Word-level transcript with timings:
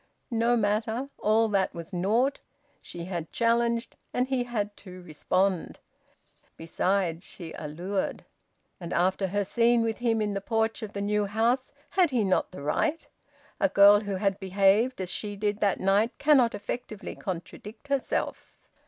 No 0.31 0.57
matter! 0.57 1.11
All 1.19 1.47
that 1.49 1.75
was 1.75 1.93
naught. 1.93 2.39
She 2.81 3.05
had 3.05 3.31
challenged, 3.31 3.95
and 4.15 4.25
he 4.29 4.45
had 4.45 4.75
to 4.77 4.99
respond. 5.03 5.77
Besides, 6.57 7.23
she 7.23 7.53
allured... 7.53 8.25
And, 8.79 8.93
after 8.93 9.27
her 9.27 9.45
scene 9.45 9.83
with 9.83 9.99
him 9.99 10.19
in 10.19 10.33
the 10.33 10.41
porch 10.41 10.81
of 10.81 10.93
the 10.93 11.01
new 11.01 11.27
house, 11.27 11.71
had 11.91 12.09
he 12.09 12.23
not 12.23 12.49
the 12.49 12.63
right?... 12.63 13.05
A 13.59 13.69
girl 13.69 13.99
who 13.99 14.15
had 14.15 14.39
behaved 14.39 14.99
as 15.01 15.11
she 15.11 15.35
did 15.35 15.59
that 15.59 15.79
night 15.79 16.17
cannot 16.17 16.55
effectively 16.55 17.13
contradict 17.13 17.89
herself! 17.89 18.55